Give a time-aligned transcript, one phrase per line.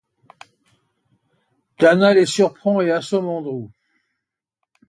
[1.77, 3.69] Dana les surprend et assomme Andrew.